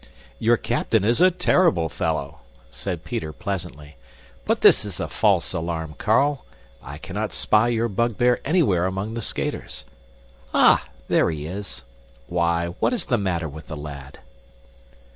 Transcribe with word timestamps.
"Your 0.39 0.57
captain 0.57 1.03
is 1.03 1.21
a 1.21 1.29
terrible 1.29 1.87
fellow," 1.87 2.39
said 2.71 3.03
Peter 3.03 3.31
pleasantly, 3.31 3.97
"but 4.45 4.61
this 4.61 4.83
is 4.83 4.99
a 4.99 5.07
false 5.07 5.53
alarm, 5.53 5.93
Carl. 5.99 6.43
I 6.81 6.97
cannot 6.97 7.33
spy 7.33 7.67
your 7.67 7.87
bugbear 7.87 8.41
anywhere 8.43 8.87
among 8.87 9.13
the 9.13 9.21
skaters. 9.21 9.85
Ah, 10.55 10.85
there 11.07 11.29
he 11.29 11.45
is! 11.45 11.83
Why, 12.25 12.69
what 12.79 12.93
is 12.93 13.05
the 13.05 13.19
matter 13.19 13.47
with 13.47 13.67
the 13.67 13.77
lad?" 13.77 14.17